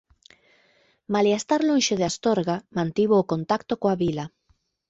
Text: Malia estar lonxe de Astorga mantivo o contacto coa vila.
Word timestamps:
Malia 1.15 1.37
estar 1.41 1.59
lonxe 1.71 1.95
de 1.99 2.05
Astorga 2.09 2.57
mantivo 2.77 3.15
o 3.19 3.27
contacto 3.31 3.73
coa 3.81 3.95
vila. 4.03 4.25